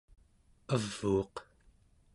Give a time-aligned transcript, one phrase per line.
[0.73, 1.35] avuuq